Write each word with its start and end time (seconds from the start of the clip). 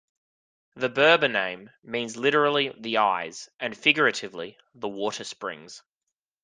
The 0.75 0.89
Berber 0.89 1.27
name 1.27 1.69
means 1.83 2.17
literally 2.17 2.73
"the 2.75 2.97
eyes" 2.97 3.49
and 3.59 3.77
figuratively 3.77 4.57
"the 4.73 4.87
water 4.89 5.23
springs". 5.23 5.83